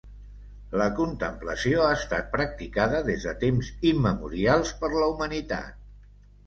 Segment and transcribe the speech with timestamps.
[0.81, 5.83] La contemplació ha estat practicada des de temps immemorials per la humanitat.